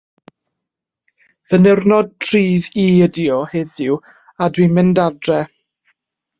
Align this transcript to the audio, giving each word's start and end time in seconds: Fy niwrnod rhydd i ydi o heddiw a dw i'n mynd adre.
Fy 1.51 1.59
niwrnod 1.65 2.09
rhydd 2.29 2.71
i 2.85 2.87
ydi 3.09 3.29
o 3.37 3.39
heddiw 3.53 4.01
a 4.47 4.51
dw 4.55 4.67
i'n 4.67 4.77
mynd 4.81 5.07
adre. 5.09 5.41